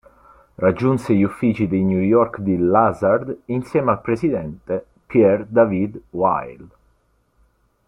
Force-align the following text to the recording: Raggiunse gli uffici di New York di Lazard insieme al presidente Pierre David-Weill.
Raggiunse 0.55 1.13
gli 1.13 1.21
uffici 1.21 1.67
di 1.67 1.83
New 1.83 1.99
York 1.99 2.39
di 2.39 2.57
Lazard 2.57 3.41
insieme 3.45 3.91
al 3.91 4.01
presidente 4.01 4.83
Pierre 5.05 5.45
David-Weill. 5.47 6.67